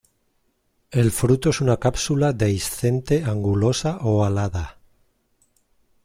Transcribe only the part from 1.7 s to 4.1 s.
cápsula dehiscente, angulosa